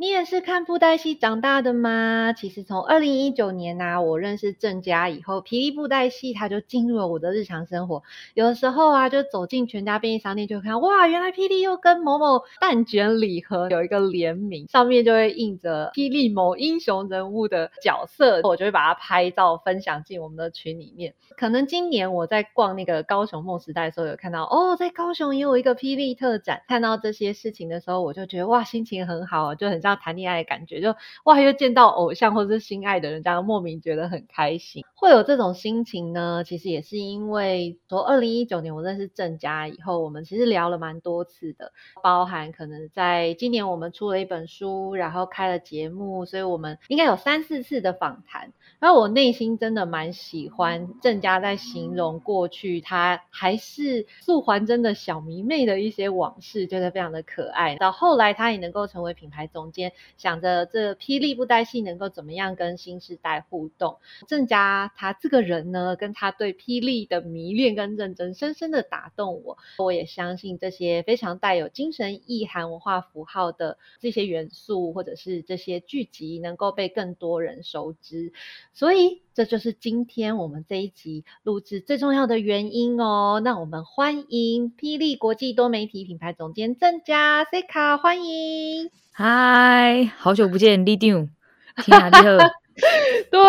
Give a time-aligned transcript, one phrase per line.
[0.00, 2.32] 你也是看布袋戏长大的吗？
[2.32, 8.04] 其实从二零一九年呐，我认识郑家以后，霹雳布袋戏它就进入了我的日常生活。
[8.34, 21.12] 有的时候啊，就走进全家便利商店，就看哇，原来霹雳又跟某某蛋卷礼盒有一个联名，上面就会印着霹雳某英雄人物的角色，我就会把它拍照分享进我们的群里面。
[21.36, 29.87] 可能今年我在逛那个高雄梦时代的时候，有看到哦，在高雄也有一个霹雳特展，看到这些事情的时候，我就觉得哇，心情很好，就很像。
[29.88, 34.84] 要谈恋爱的感觉，就哇，又见到偶像或者是心爱的人，这样莫名觉得很开心。
[34.94, 41.72] 会有这种心情呢，其实也是因为从二零一九年我认识郑家以后，我们其实聊了蛮多次的，
[42.02, 48.52] 包含可能在今年我们出了一本书，然后开了节目，所以我们应该有三四次的访谈。
[48.80, 57.76] 然后我内心真的蛮喜欢郑家在形容过去他还是素环真的小迷妹的一些往事，觉得非常的可爱。
[57.76, 59.77] 到后来他也能够成为品牌总监。
[60.16, 69.58] 想着这霹雳布袋戏能够怎么样跟新时代互动，郑家他这个人呢，跟他对霹雳的迷恋跟认真，深深的打动我。
[69.78, 78.32] 我也相信这些非常带有精神意涵、文化符号的这些元素，或者是这些剧集，能够被更多人熟知。
[78.72, 83.40] 所以这就是今天我们这一集录制最重要的原因哦。
[83.44, 88.90] 那我们欢迎霹雳国际多媒体品牌总监郑家 C 卡，欢迎。
[89.20, 91.28] 嗨，好久不见，李丁，
[91.82, 92.38] 听下你好。
[93.30, 93.40] 对，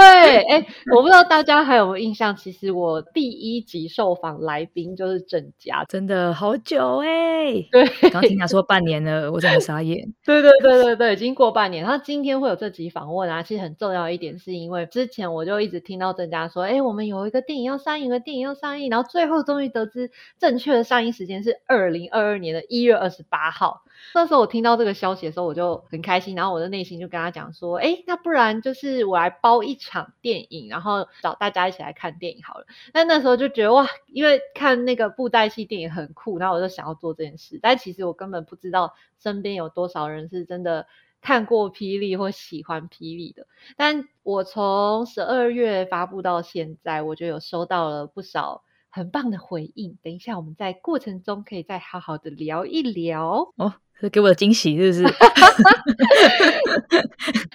[0.44, 7.66] 哎，我不知道大家还有没有印象，其实我第一集受访来宾就是郑家，真的好久哎。
[7.72, 10.14] 对，刚听他说半年了，我真的傻眼。
[10.26, 11.84] 对对对对对，已经过半年。
[11.84, 23.84] 然后今天会有这集访问啊，其实很重要一点，是因为之前我就一直听到郑家说，哎，我们有一个电影要上映，一个电影要上映，然后最后终于得知正确的上映时间是二零二二年的一月二十八号。
[24.16, 32.66] 那时候我听到这个消息的时候，我就很开心，然后我的内心就跟他讲说，哎，那不然就是我来包一场电影，然后找大家一起来看电影好了。
[32.94, 37.60] 但那时候就觉得哇，因为看那个布袋戏电影很酷，然后我就想要做这件事。
[37.62, 40.88] 但其实我根本不知道身边有多少人是真的
[41.22, 43.48] 看过霹雳或喜欢霹雳的。
[43.76, 48.64] 但我从十二月发布到现在，我就有收到了不少。
[48.92, 53.76] 很棒的回应，等一下我们在过程中可以再好好的聊一聊哦，
[54.12, 55.16] 给我的惊喜是不是？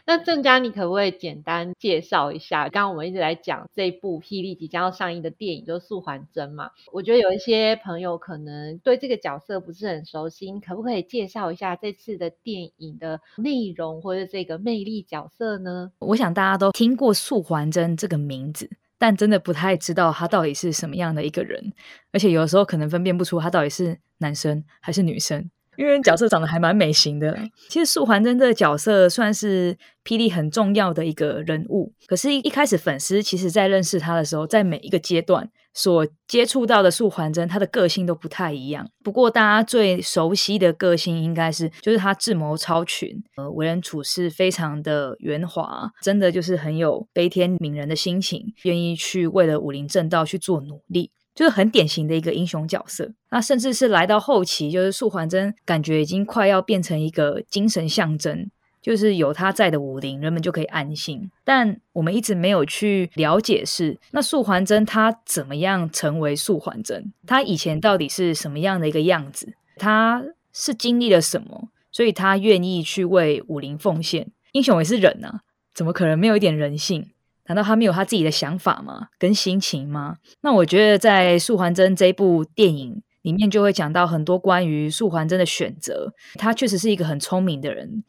[0.07, 2.69] 那郑佳，你可不可以简单介绍一下？
[2.69, 6.71] 刚刚我们一直在讲这部霹雳即将要上映的电影，就是素还真嘛。
[6.93, 15.93] 我觉得有一些朋友可能对这个角色不是很熟悉，可不可以介绍一下这次的电影的内容或者这个魅力角色呢？
[16.01, 18.69] 我想大家都听过素还真这个名字。
[18.97, 21.73] 但真的不太知道他到底是什么样的一个人，
[22.13, 27.37] 而且有的时候可能分辨不出他到底是男生还是女生，因为角色长得还蛮美型的。
[27.69, 35.51] 其实素还真这个角色算是霹雳很重要的一个人物，可是，一开始粉丝其实在认识他的时候，在每一个阶段。
[35.75, 38.89] 所接触到的素还真，他的个性都不太一样。
[39.03, 53.13] 不过大家最熟悉的个性应该是，就是他智谋超群，呃，为人处事非常的圆滑，真的就是很有悲天悯人的心情，愿意去为了武林正道去做努力，就是很典型的一个英雄角色。
[53.31, 58.49] 那甚至是来到后期，就是素还真感觉已经快要变成一个精神象征。
[58.85, 61.31] 就是有他在的武林，人们就可以安心。
[61.43, 69.55] 但我们一直没有去了解是那素还真他怎么样成为素还真，他以前到底是什么样的一个样子？
[69.79, 70.23] 他
[70.53, 74.31] 是经历了什么，所以他愿意去为武林奉献？
[74.53, 75.41] 英雄也是人啊，
[75.73, 77.09] 怎么可能没有一点人性？
[77.47, 79.09] 难道他没有他自己的想法吗？
[79.19, 80.19] 跟心情吗？
[80.43, 86.13] 那我觉得在素还真这部电影里面，就会讲到很多关于素还真的选择。
[86.35, 88.05] 他确实是一个很聪明的人。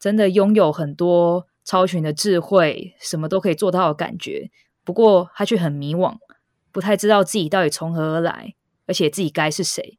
[0.00, 4.50] 真的拥有很多超群的智慧，什么都可以做到的感觉。
[4.82, 6.16] 不过他却很迷惘，
[6.72, 8.54] 不太知道自己到底从何而来，
[8.86, 9.98] 而且自己该是谁。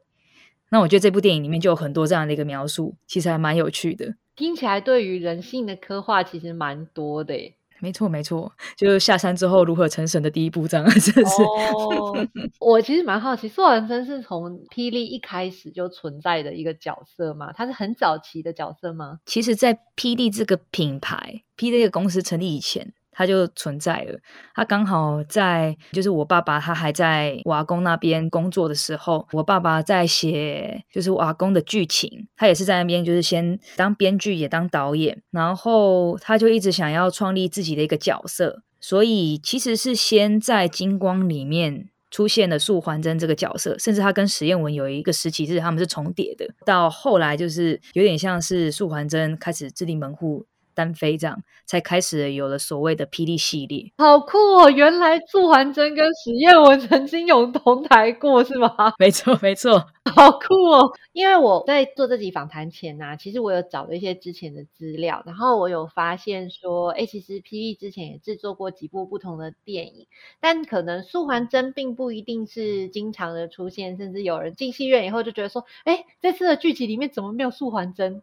[0.69, 4.15] 那我觉得这部电影里面就有很多这样的一个描述，其实还蛮有趣的。
[4.35, 7.55] 听起来对于人性的刻画其实蛮多的诶。
[7.81, 11.41] 没错，没错，就是下山之后如何成神的第一步，这样是不是？
[11.43, 12.27] 哦，
[12.61, 17.51] 我其实蛮好奇，苏完真是从霹雳一开始就存在的一个角色吗？
[17.51, 19.19] 他是很早期的角色吗？
[19.25, 24.19] 其实，在霹雳这个品牌，霹雳这个公司成立以前，它就存在了。
[24.55, 41.87] 它刚好在，就是我爸爸他还在瓦工那边工作的时候，我爸爸在写，就是瓦工的剧情，他也是在那边，就是先当编剧也当导演，然后他就一直想要创立自己的一个角色，所以其实是先在金光里面。
[42.13, 46.45] 出现了素环真这个角色，甚至他跟史艳文有一个时期是他们是重叠的。
[46.65, 50.45] 到后来就是有点像是素环真开始自立门户。
[50.73, 54.69] 单飞这样才开始有了所谓的霹雳系列，好酷哦！
[54.69, 58.75] 原来祝环真跟史艳文曾经有同台过是吗？
[58.99, 60.91] 没错，没错， 好酷哦！
[61.13, 70.07] 因为我在做这集访谈前呢，其实我有找了一些之前的资料，然后我有发现说，哎，其实霹雳之前也制作过几部不同的电影，
[70.39, 78.21] 但可能素环真并不一定是经常的出现，甚至有人进戏院以后就觉得说，哎，这次的剧集里面怎么没有素环真？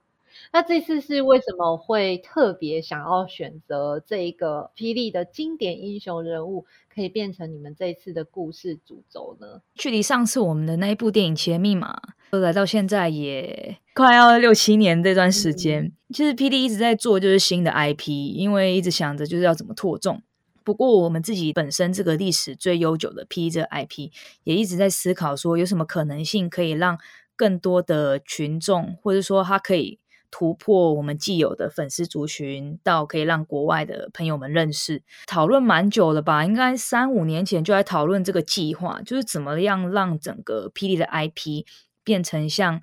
[0.53, 6.65] 那这次是为什么会特别想要选择这一个霹雳的经典英雄人物，
[6.95, 9.63] 可以变成你们这一次的故事主轴呢？
[9.75, 11.95] 距离上次我们的那一部电影《企业密码》
[12.31, 20.23] 都来到现在也 快要六七年这段时间，其实霹雳一直在做就是新的 IP，因为一直想着就是要怎么拓众。
[20.65, 24.11] 不过我们自己本身这个历史最悠久的霹雳这 IP，
[24.45, 26.99] 也一直在思考说有什么可能性可以让
[27.35, 29.99] 更多的群众，或者说他可以。
[30.31, 35.03] 突破我们既有的粉丝族群，到可以让国外的朋友们认识。
[35.27, 36.45] 讨论蛮久了吧？
[36.45, 41.65] 应该三五年前就在讨论这个计划，就是怎么样让整个霹雳的 IP
[42.05, 42.81] 变成像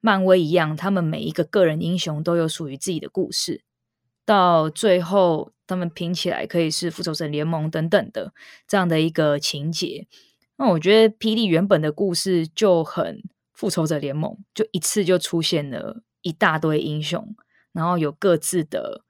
[0.00, 3.62] 漫威一样，他们每一个个人英雄都有属于自己的故事，
[4.24, 8.32] 到最后他们拼起来可以是复仇者联盟等等的
[8.66, 10.06] 这样的一个情节。
[10.56, 16.02] 那我觉得霹雳原本的故事就很复仇者联盟，就一次就出现了。
[16.22, 17.36] 一大堆英雄，
[17.72, 19.04] 然后有各自的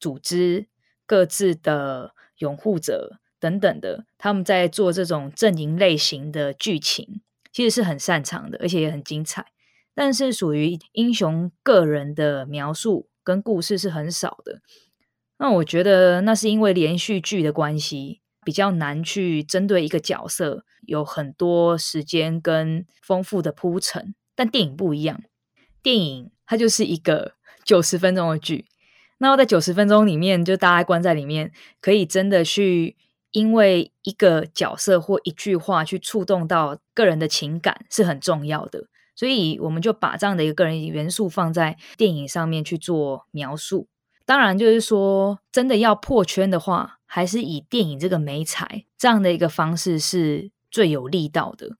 [0.00, 0.68] 组织、
[1.06, 7.20] 各自的拥护者等等的，他们在做这种阵营类型的剧情，
[7.52, 9.46] 其实是很擅长的，而且也很精彩。
[9.94, 14.60] 但是属于英雄个人的描述跟故事是很少的。
[15.38, 24.14] 那我觉得那是因为连续剧的关系，比较难去针对一个角色有很多时间跟丰富的铺陈。
[24.34, 25.22] 但电影不一样，
[25.80, 26.30] 电影。
[26.46, 27.32] 它就是一个
[27.64, 28.66] 九十分钟的剧，
[29.18, 32.96] 那在九十分钟里面，就大家关在里面，可以真的去
[33.30, 38.86] 因为一个角色或一句话去触动到个人的情感，是很重要的。
[39.16, 43.88] 所以我们就把这样的一个个人元素放在电影上面去做描述。
[44.26, 51.76] 当然，就是说真的要破圈的话，还是以电影这个媒材这样的一个方式是最有力道的，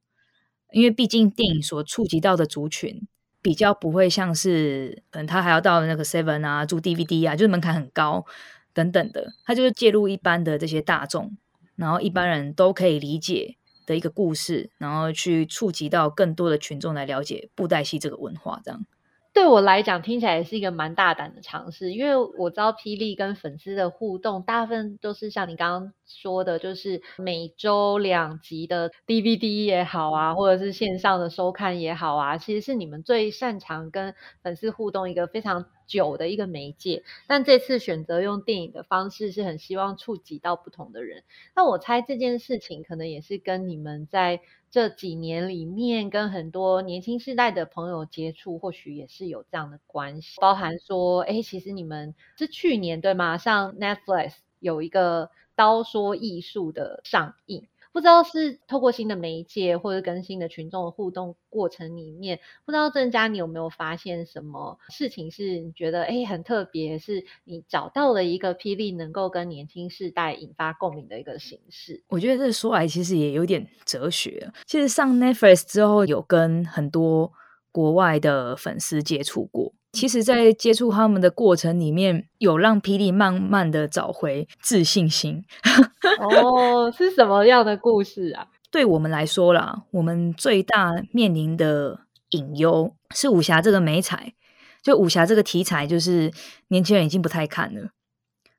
[0.72, 3.06] 因为毕竟电影所触及到的族群。
[3.44, 8.24] 比较不会像是，嗯他还要到那个 Seven 啊，租 DVD 啊，就是门槛很高
[8.72, 9.34] 等等的。
[9.44, 11.36] 他就是介入一般的这些大众，
[11.76, 18.86] 然后一般人都可以理解的一个故事，然后去触及到更多的群众来了解布袋戏这个文化，这样。
[19.34, 37.02] 对我来讲，听起来也是一个蛮大胆的尝试，因为我知道霹雳跟粉丝的互动，大部分都是像你刚刚说的，就是每周两集的 DVD 也好啊，或者是线上的收看也好啊，其实是你们最擅长跟粉丝互动一个非常久的一个媒介。
[37.26, 41.24] 但这次选择用电影的方式，是很希望触及到不同的人。
[41.56, 44.40] 那我猜这件事情可能也是跟你们在。
[44.74, 50.36] 这几年里面，跟很多年轻世代的朋友接触，或许也是有这样的关系。
[50.40, 53.38] 包含说，哎，其实你们是去年对吗？
[53.38, 57.68] 上 Netflix 有一个刀说艺术的上映。
[57.94, 72.02] 不知道是透过新的媒介或者跟新的群众的互动过程里面，不知道郑佳你有没有发现什么事情是你觉得哎很特别，是你找到了一个霹雳能够跟年轻世代引发共鸣的一个形式？
[72.08, 74.50] 我觉得这说来其实也有点哲学。
[74.66, 77.32] 其实上 Netflix 之后，有跟很多
[77.70, 79.72] 国外的粉丝接触过。
[79.94, 85.44] 其实，在接触他们的过程里面，有让霹雳慢慢的找回自信心。
[86.20, 88.48] 哦，是什么样的故事啊？
[88.70, 94.34] 对我们来说啦，我们最大面临的隐忧是武侠这个美彩，
[94.82, 96.32] 就武侠这个题材，就是
[96.68, 97.90] 年轻人已经不太看了。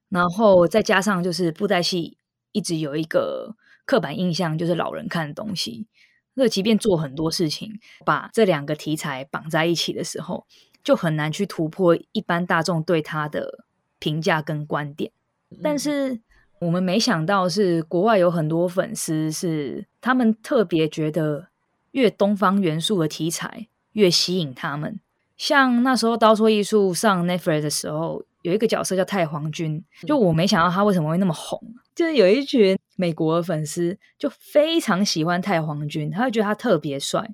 [0.08, 2.18] 然后再加上就是布袋戏
[2.54, 5.88] 一直有一个刻板印象，就是老人看的东西。
[6.36, 10.46] 那即便做很多事情，把这两个题材绑在一起的时候。
[10.86, 13.66] 就很难去突破一般大众对他的
[14.00, 15.12] 评价跟观点，
[15.64, 16.22] 但是
[16.60, 21.48] 我们没想到是国外有很多粉丝是他们特别觉得
[21.92, 25.00] 越东方元素的题材越吸引他们，
[25.36, 31.60] 像那时候刀说艺术上 Netflix 的时候，有一个角色叫太皇君，就我没想到他为什么会那么红，
[31.96, 37.34] 就是有一群美国的粉丝就非常喜欢太皇君，他就觉得他特别帅。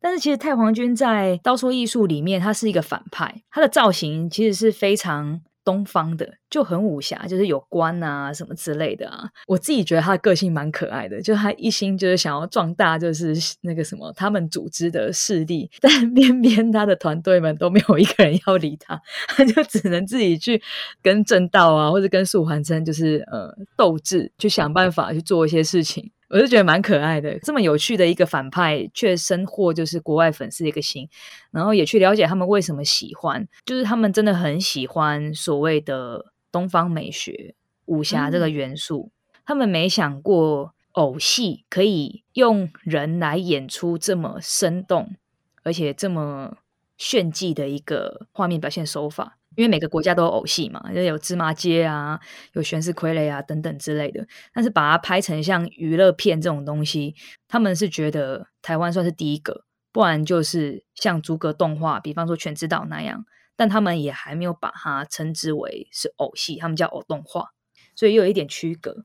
[0.00, 5.40] 但是其实太皇军在刀术艺术里面，他是一个反派，他的造型其实是非常。
[5.64, 9.28] 东方的就很武侠，就是有关啊什么之类的啊。
[9.46, 20.60] 我自己觉得他的个性蛮可爱的，就他一心就是想要壮大，就是那个什么他们组织的势力， 但偏偏他的团队们都没有一个人要理他， 他就只能自己去
[21.02, 26.10] 跟正道啊，或者跟素还真就是呃斗智，去想办法去做一些事情。
[26.30, 31.08] 我就觉得蛮可爱的，这么有趣的一个反派，却深获就是国外粉丝的一个心，
[31.50, 37.54] 然后也去了解他们为什么喜欢，就是他们真的很喜欢所谓的东方美学
[37.86, 39.10] 武侠这个元素，
[39.44, 45.14] 他们没想过偶戏可以用人来演出这么生动
[45.62, 46.58] 而且这么
[46.96, 49.36] 炫技的一个画面表现手法。
[49.56, 52.20] 因为每个国家都有偶戏嘛，就有芝麻街啊，
[52.52, 54.24] 有悬丝傀儡啊等等之类的。
[54.54, 57.16] 但是把它拍成像娱乐片这种东西，
[57.48, 63.24] 他们是觉得台湾算是第一个，不然就是像逐格动画，比方说《全知道》那样。
[63.58, 67.50] 但他们也还没有把它称之为是偶戏，他们叫偶动画，
[67.96, 69.04] 所以又有一点区隔。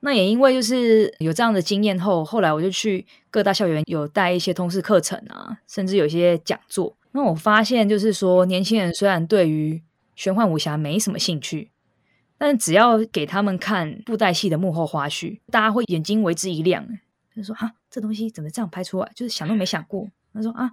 [0.00, 6.98] 那也因为就是有这样的经验后，后来我就去各大校园有带一些通识课程啊，甚至有一些讲座。
[7.12, 9.82] 那我发现，就是说，年轻人虽然对于
[10.14, 11.70] 玄幻武侠没什么兴趣，
[12.36, 16.86] 但只要给他们看布袋戏的幕后花絮，大家会眼睛为之一亮。
[17.34, 19.10] 就说啊，这东西怎么这样拍出来？
[19.14, 20.08] 就是想都没想过。
[20.34, 20.70] 他说啊，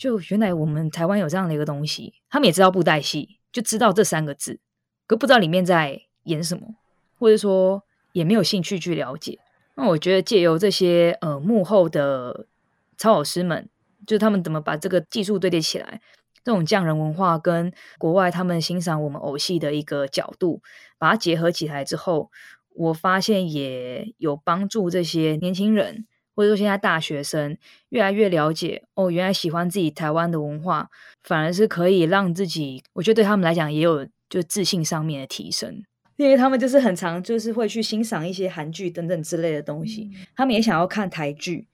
[0.00, 4.58] 就原来我们台湾有这样的一个东西，他们也知道布袋戏，就知道这三个字，
[5.06, 6.76] 可不知道里面在演什么，
[7.18, 9.38] 或者说也没有兴趣去了解。
[9.74, 12.46] 那我觉得借由这些呃幕后的
[12.96, 13.68] 操老师们。
[14.06, 16.00] 就是他们怎么把这个技术堆叠起来，
[16.42, 20.62] 这种匠人文化跟国外他们欣赏我们偶戏的一个角度，
[20.98, 22.30] 把它结合起来之后，
[22.74, 26.06] 我发现也有帮助这些年轻人，
[26.40, 27.54] 或者说现在大学生
[27.90, 30.88] 越来越了解哦，原来喜欢自己台湾的文化，
[31.22, 35.84] 反而是可以让自己，我觉得对他们来讲也有就自信上面的提升，
[36.16, 41.66] 因为他们就是很常就是会去欣赏一些韩剧等等之类的东西，他们也想要看台剧，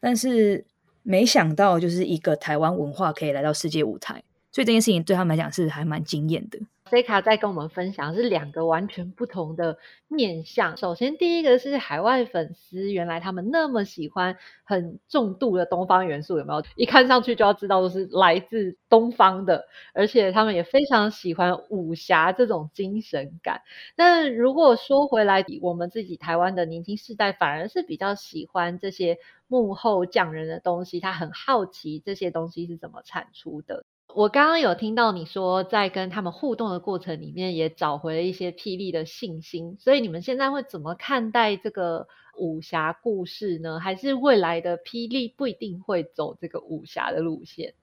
[0.00, 0.64] 但是。
[1.02, 6.58] 没想到，就是一个台湾文化可以来到世界舞台，所以这件事情对他们来讲是还蛮惊艳的。
[6.90, 9.78] C 卡在跟我们分享是两个完全不同的
[10.08, 10.76] 面向。
[10.76, 16.64] 首先，第一个是海外粉丝，原来他们那么喜欢很重度的东方元素，有没有？
[16.74, 23.62] 一看上去就要知道都是来自东方的，而且他们也非常喜欢武侠这种精神感。
[23.94, 33.84] 但如果说回来，我们自己台湾的年轻世代反而是比较喜欢这些幕后匠人的东西，他很好奇这些东西是怎么产出的。
[34.14, 39.76] 我刚刚有听到你说，在跟他们互动的过程里面，也找回了一些霹雳的信心。
[39.78, 43.78] 所以你们现在会怎么看待这个武侠故事呢？
[43.78, 47.74] 还是未来的霹雳不一定会走这个武侠的路线？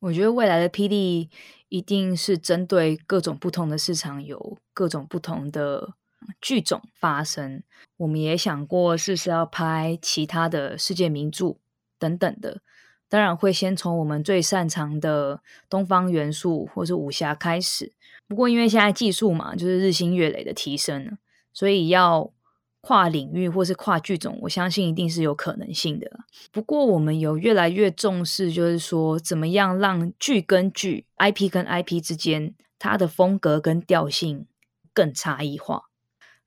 [0.00, 1.30] 我觉得未来的霹雳
[1.68, 5.94] 一定是针对各种不同的市场，有各种不同的
[6.40, 7.62] 剧种发生。
[7.96, 11.56] 我们也想过，是不是要拍其他的世界名著
[11.98, 12.60] 等等的。
[13.08, 17.92] 当然会先从我们最擅长的东方元素或是武侠开始。
[18.26, 21.16] 不过因为现在技术嘛，就是日新月累的提升，
[21.52, 22.32] 所以要
[22.80, 26.10] 跨领域或是跨剧种，我相信一定是有可能性的。
[26.50, 34.46] 不过我们有越来越重视，就是说怎么样让剧跟剧、IP 跟 IP 之间，它的风格跟调性
[34.92, 35.84] 更差异化。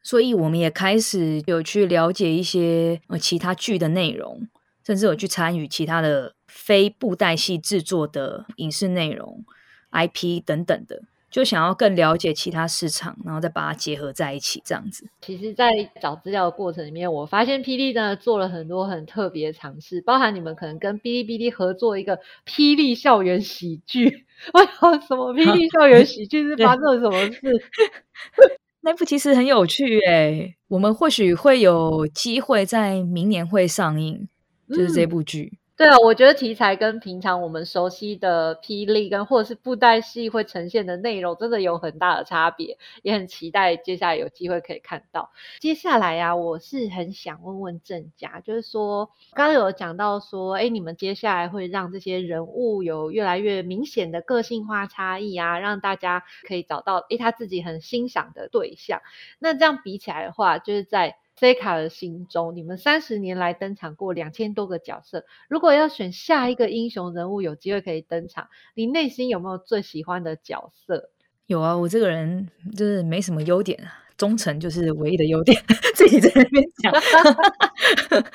[0.04, 4.48] 所以我们也开始有去了解一些呃其他剧的内容。
[4.86, 9.46] 甚至有去参与其他的非布袋戏制作的影视内容、
[9.92, 15.08] IP 等等的，就想要更了解其他市场，然后再把它结合在一起，这样子。
[15.22, 15.70] 其实，在
[16.02, 24.26] 找资料的过程里面，我发现霹雳真的做了很多很特别的尝试，包含你们可能跟哔哩哔哩合作一个霹雳校园喜剧。
[24.54, 27.40] 我靠，什么霹雳校园喜剧是发生了什么事？
[28.82, 34.28] 那部其实很有趣诶，我们或许会有机会在明年会上映。
[34.70, 35.57] 就是这部剧。
[35.78, 45.30] 对啊，我觉得题材跟平常我们熟悉的霹雳跟或者是布袋戏会呈现的内容真的有很大的差别，也很期待接下来有机会可以看到。
[45.60, 59.00] 接下来呀，我是很想问问郑家，就是说刚刚有讲到说，哎，你们接下来会让这些人物有越来越明显的个性化差异啊，让大家可以找到哎他自己很欣赏的对象。
[59.38, 71.12] 那这样比起来的话，就是在塞卡的心中，你们三十年来登场过两千多个角色，如果要选下一个英雄人物有机会可以登场，你内心有没有最喜欢的角色？
[71.46, 75.64] 有啊，我这个人就是没什么优点啊，忠诚就是唯一的优点，
[75.96, 76.94] 自己在那边讲。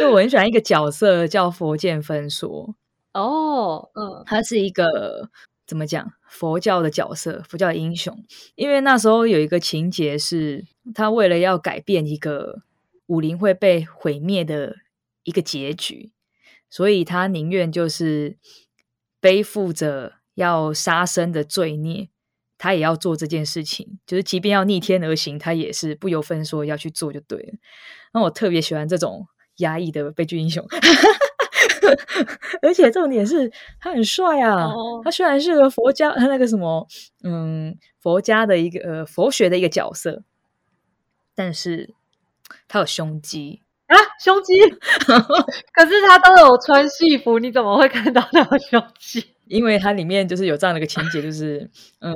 [0.00, 2.74] 因为我很喜欢一个角色叫佛剑分说
[3.14, 5.30] 哦，嗯，他是一个
[5.70, 8.24] 怎么讲佛教的角色，佛教英雄。
[8.56, 12.62] 因为那时候有一个情节是，他为了要改变一个
[13.06, 14.78] 武林会被毁灭的
[15.22, 16.10] 一个结局，
[16.68, 18.36] 所以他宁愿就是
[19.20, 22.08] 背负着要杀生的罪孽，
[22.58, 27.52] 他也要做这件事情，就是即便要逆天而行，他也是不由分说要去做就对了。
[28.12, 29.28] 那我特别喜欢这种。
[29.56, 30.66] 压抑的悲剧英雄，
[32.62, 34.70] 而且重点是他很帅啊！
[35.04, 36.86] 他虽然是个佛家，他那个什么，
[37.24, 40.22] 嗯，佛家的一个呃佛学的一个角色，
[41.34, 41.94] 但是
[42.68, 44.54] 他有胸肌啊，胸肌！
[45.74, 49.24] 可是他都有穿戏服，你怎么会看到他有胸肌？
[49.46, 51.68] 因为它里面就是有这样的一个情节，就是
[52.00, 52.14] 嗯，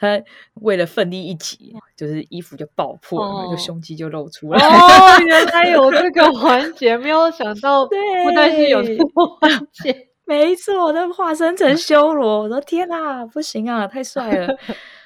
[0.00, 0.20] 他
[0.54, 4.60] 为了奋力一击，就是衣服就爆破，就胸肌就露出来。
[4.60, 10.08] 哦，原来有这个环节，没有想到， 对，不但是有这个环节。
[10.26, 14.52] 没错，他化身成修罗，我说天哪，不行啊，太帅了！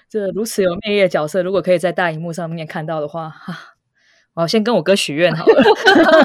[0.08, 3.69] 这如此有魅力的角色，如果可以在大荧幕上面看到的话，哈。
[4.40, 5.62] 我先跟我哥许愿好了，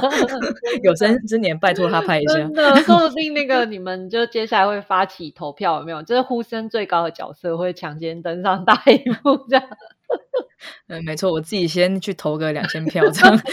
[0.83, 2.33] 有生之年拜托他拍一下。
[2.35, 6.01] 真的，说不定那个你们就接下来会发起投票，有没有？
[6.03, 9.63] 就是呼声最高的角色会抢先登上大荧幕，这样。
[10.87, 13.37] 嗯，没错，我自己先去投个两千票，这样。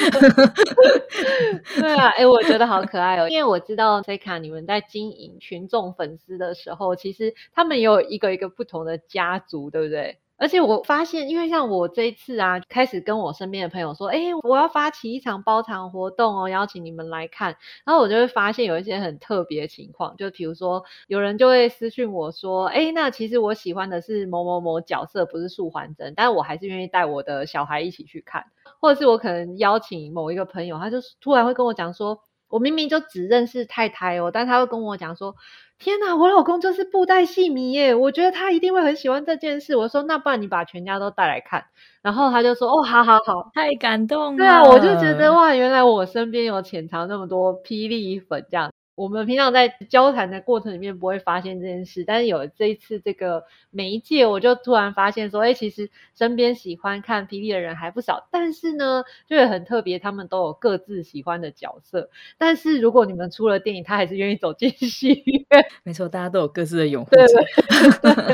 [1.81, 10.19] 对啊，哎，我觉得好可爱哦，因为我知道 c 卡你们在经营群众粉丝的时候，其实他们有一个一个不同的家族，对不对？
[10.42, 17.56] 而且我发现，因为像我这一次啊，开始跟我身边的朋友说，哎，我要发起一场包场活动哦，邀请你们来看。
[17.84, 28.46] 然后我就会发现有一些很特别的情况，就比如说有人就会私讯我说，哎，那其实我喜欢的是某某某角色，不是素环真，但我还是愿意带我的小孩一起去看。
[28.80, 32.18] 或者是我可能邀请某一个朋友，他就突然会跟我讲说，
[32.52, 35.35] 我明明就只认识太太哦，但他会跟我讲说。
[35.78, 37.93] 天哪，我老公就是布袋戏迷耶！
[37.93, 39.75] 我觉得他一定会很喜欢这件事。
[39.75, 41.65] 我说，那不然你把全家都带来看。
[42.02, 44.38] 然后他就说，哦，好好好，太感动了。
[44.38, 48.71] 对啊，我就觉得哇，原来我身边有潜藏那么多霹雳粉这样。
[48.95, 62.11] 我们平常在交谈的过程里面不会发现这件事，但是有这一次这个媒介，我就突然发现说，哎，其实身边喜欢看霹雳的人还不少，但是呢，就很特别，他们都有各自喜欢的角色。
[62.37, 65.65] 但是如果你们出了电影，他还是愿意走进戏院。
[65.85, 67.26] 没错，大家都有各自的拥护者，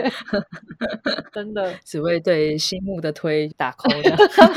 [1.33, 4.17] 真的只为对心目的推打 call 的。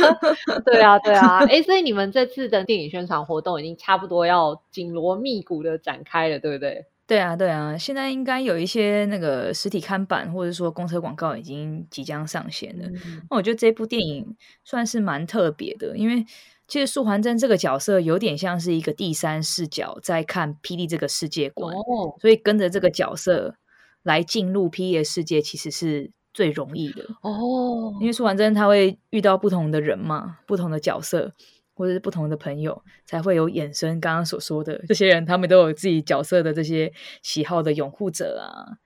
[0.65, 6.85] 对啊，对啊，哎，所以你们这次的电影宣传活动已经差不多要紧锣密鼓的展开了，对不对？
[7.07, 12.87] 对啊，对啊，现在应该有一些那个实体看板，或者说公车广告已经即将上线了。
[13.29, 16.25] 那我觉得这部电影算是蛮特别的，因为
[16.69, 21.75] 其实素环真这个角色有点像是一个第三视角在看霹雳这个世界观，
[22.21, 23.55] 所以跟着这个角色
[24.03, 27.93] 来进入霹雳的世界，其实是最容易的哦。
[27.99, 31.33] 因为素环真他会遇到不同的人嘛，不同的角色。
[31.81, 38.77] 或者是不同的朋友，才会有衍生刚刚所说的这些人，他们都有自己角色的这些喜好的拥护者啊，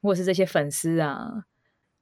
[0.00, 1.46] 或者是这些粉丝啊。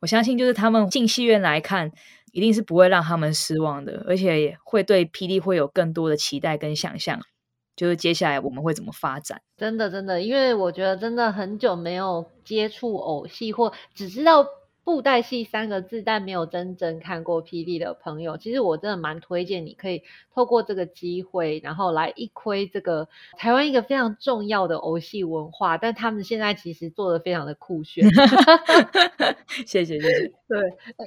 [0.01, 1.91] 我相信，就是他们进戏院来看，
[2.33, 7.19] 一定是不会让他们失望的，而且也会对霹雳会有更多的期待跟想象。
[7.75, 9.41] 就是接下来我们会怎么发展？
[9.57, 14.47] 真的，真的，因为我觉得真的很久没有接触偶戏，或只知道。
[14.85, 20.03] 布袋戏三个字，但没有真正看过霹雳的朋友，其实我真的蛮推荐你可以
[20.35, 25.79] 透过这个机会，然后来一窥这个台湾一个非常重要的偶戏文化。
[25.79, 28.05] 但他们现在其实做的非常的酷炫。
[29.66, 30.33] 谢 谢谢谢。
[30.49, 30.61] 对，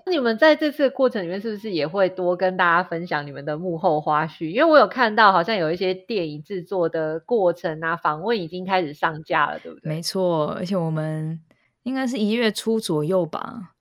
[0.07, 4.49] 你们在这次过程里面是不是也会多跟大家分享你们的幕后花絮？
[4.51, 9.89] 因为我有看到好像有一些电影制作的过程啊，访问已经开始上架了，对不对？
[9.89, 11.39] 没错，而且我们。
[11.85, 13.75] 应该是一月初左右吧，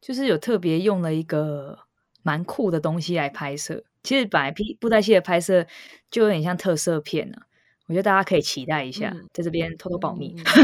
[0.00, 1.78] 就是有特别用了一个
[2.22, 3.84] 蛮酷的东西来拍摄。
[4.02, 5.64] 其实本来布袋戏的拍摄
[6.10, 7.46] 就有点像特色片啊。
[7.86, 10.34] 我觉得大家可以期待一下，嗯在这边偷偷保密。
[10.36, 10.44] 嗯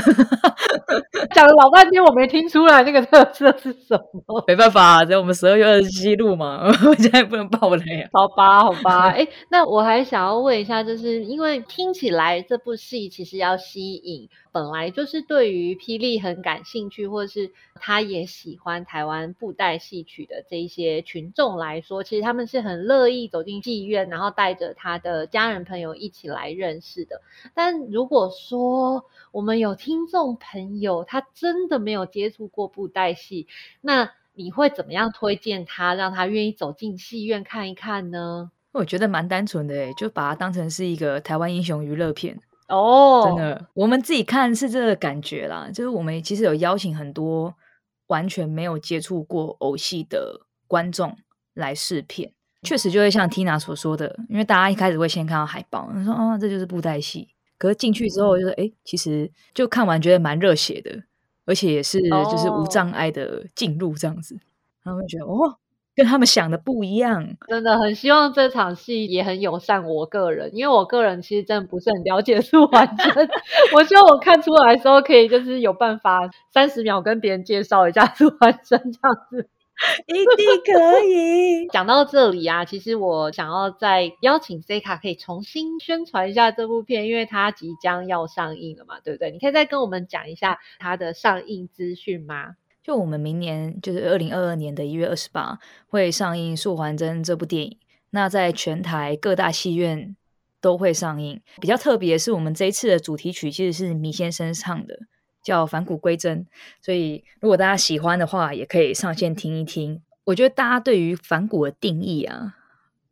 [1.35, 4.43] 讲了老半天，我没听出来那个特色是什么。
[4.47, 8.09] 没办法，在我们十二月二十七录嘛， 我现在不能爆雷啊。
[8.13, 27.21] 好吧，好吧，哎，那我还想要问一下，就是因为听起来这部戏其实要吸引本来就是对于霹雳很感兴趣，或者是他也喜欢台湾布袋戏曲的这一些群众来说，其实他们是很乐意走进戏院，然后带着他的家人朋友一起来认识的。
[27.53, 33.47] 但如果说我们有听众朋友，他真的没有接触过布袋戏，
[33.83, 38.51] 那你会怎么样推荐他，让他愿意走进戏院看一看呢？
[38.73, 42.41] 我觉得蛮单纯的诶，就把它当成是一个台湾英雄娱乐片。
[42.69, 45.69] 哦，真的，我们自己看是这个感觉啦。
[45.75, 47.53] 就是我们其实有邀请很多
[48.07, 51.17] 完全没有接触过偶戏的观众
[51.53, 61.03] 来试片，确实就会像 Tina 所说的，因为大家一开始会先看到海报，说哦这就是布袋戏，可是进去之后就是哎，其实就看完觉得蛮热血的，
[61.47, 64.39] 而且也是就是无哦障碍的进入这样子，
[64.85, 65.57] 他们会觉得哦，
[65.95, 67.27] 跟他们想的不一样。
[67.49, 73.29] 真的很希望这场戏也很友善我个人，因为我个人其实真的不是很了解素还真。
[73.75, 79.49] 我希望我看出来的时候，可以就是有办法三十秒跟别人介绍一下素还真这样子。
[80.07, 81.67] 一定可以。
[81.69, 89.31] 讲到这里啊，其实我想要再邀请 C 卡可以重新宣传一下这部片，因为它即将要上映了嘛，对不对？
[89.31, 92.57] 你可以再跟我们讲一下它的上映资讯吗？
[92.83, 97.79] 就我们明年就是二零二二年的一月二十八会上映《素还真》这部电影，
[98.11, 100.17] 那在全台各大戏院
[100.61, 101.41] 都会上映。
[101.61, 104.99] 比较特别的是，我们这一次的主题曲其实是迷先生唱的，
[105.43, 106.45] 叫《返璞归真》，
[106.81, 110.03] 所以如果大家喜欢的话，也可以上线听一听。
[110.25, 112.57] 我觉得大家对于反骨的定义啊，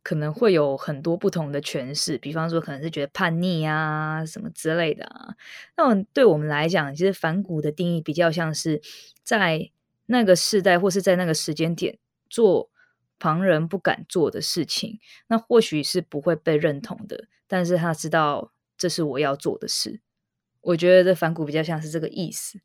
[0.03, 5.35] 可能会有很多不同的诠释，比方说可能是觉得叛逆啊什么之类的啊。
[5.75, 8.81] 那么对我们来讲，其实反骨的定义比较像是
[9.23, 9.69] 在
[10.05, 11.97] 那个时代或是在那个时间点
[12.29, 12.69] 做
[13.17, 19.99] 旁人不敢做的事情，那或许是不会被认同的，但是他知道这是我要做的事。
[20.69, 22.59] 我觉得这反骨比较像是这个意思。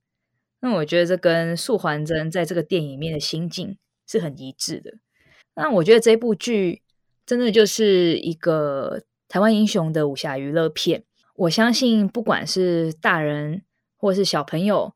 [0.61, 4.95] 那我觉得这跟素还真在这个电影里面的心境是很一致的。
[5.55, 6.83] 那我觉得这部剧
[7.25, 11.05] 真的就是一个台湾英雄的武侠娱乐片。
[11.35, 13.63] 我相信，不管是大人
[13.97, 14.95] 或是小朋友，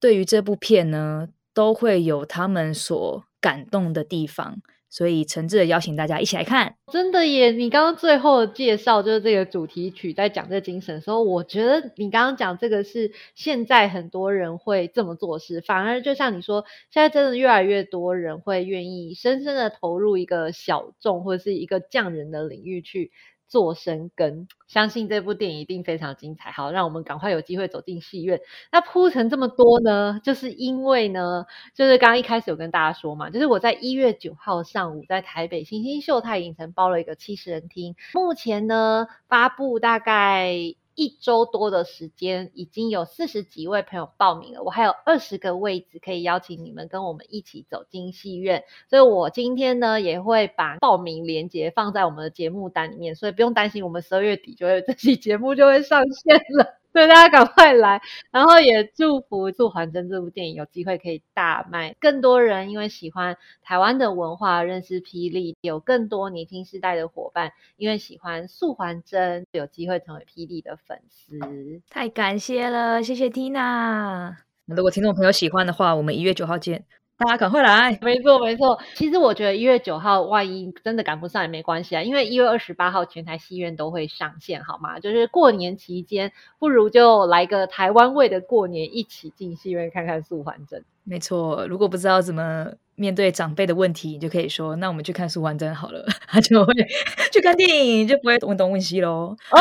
[0.00, 4.60] 对于这部片呢，都会有他们所感动的地方。
[4.90, 6.74] 所以诚挚的邀请大家一起来看。
[6.90, 7.50] 真的耶！
[7.50, 23.12] 你刚刚最后介绍就是这个主题曲，在讲这个精神的时候，我觉得你刚刚讲这个是现在很多人会这么做事，反而就像你说，现在真的越来越多人会愿意深深的投入一个小众或者是一个匠人的领域去
[23.48, 24.46] 做生根。
[24.68, 26.50] 相信这部电影一定非常精彩。
[26.50, 28.40] 好，让我们赶快有机会走进戏院。
[28.70, 40.74] 那铺成这么多呢，就是因为呢，就是刚刚一开始有跟大家说嘛，就是我在一月九号上午在台北新星秀泰影城包了一个七十人厅，目前呢发布大概。
[40.98, 48.64] 一周多的时间，已经有四十几位朋友报名了，我还有二十个位置可以邀请你们跟我们一起走进戏院。
[48.90, 56.74] 所以我今天呢也会把报名链接放在我们的节目单里面，所以不用担心，我们十二月底就会 这期节目就会上线了。
[56.92, 71.38] 所以大家赶快来，然后也祝福《素还真》这部电影有机会可以大卖，更多人因为喜欢台湾的文化认识霹雳，有更多年轻世代的伙伴因为喜欢素还真，有机会成为霹雳的粉丝。
[71.90, 74.34] 太感谢了，谢谢 Tina。
[74.66, 76.84] 如果听众朋友喜欢的话，我们一月九号见，
[77.18, 77.98] 大家赶快来。
[78.00, 78.78] 没错，没错。
[78.94, 85.00] 其实我觉得一月九号万一真的赶不上也没关系啊，因为一月二十八号全台戏院都会上线，好吗？
[85.00, 90.84] 就是过年期间，不如就来个台湾味的过年，一起进戏院看看素还真。
[91.02, 96.04] 没错，如果不知道怎么面对长辈的问题，你就可以说：“那我们去看素还真好了。
[96.28, 96.72] ”他就会
[97.32, 99.34] 去看电影，就不会问东问西喽。
[99.50, 99.58] 哦，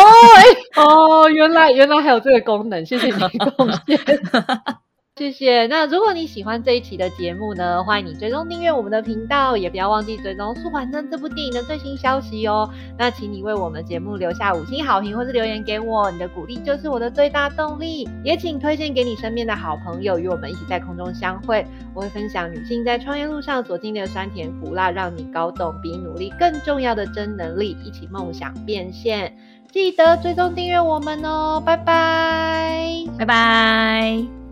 [0.75, 3.97] 哎，哦，原来原来还有这个功能，谢谢你的贡献。
[5.17, 5.65] 谢谢。
[5.65, 12.69] 那如果你喜欢这一期的节目呢，欢迎你追踪订阅我们的频道，也不要忘记追踪《素还真》这部电影的最新消息哦。
[12.99, 18.08] 那请你为我们节目留下五星好评或是留言给我，你的鼓励就是我的最大动力。
[18.23, 21.65] 也请推荐给你身边的好朋友，与我们一起在空中相会。
[21.95, 29.36] 我会分享女性在创业路上所经历的酸甜苦辣，让你搞懂比努力更重要的真能力，一起梦想变现。
[29.71, 34.46] 记得追踪订阅我们哦，拜拜，拜拜。